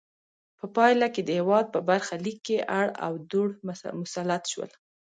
په 0.59 0.65
پایله 0.75 1.07
کې 1.13 1.21
د 1.23 1.29
هېواد 1.39 1.65
په 1.73 1.79
برخه 1.89 2.13
لیک 2.25 2.39
کې 2.47 2.57
اړ 2.79 2.87
او 3.05 3.13
دوړ 3.31 3.49
مسلط 4.07 4.43
شول. 4.51 4.71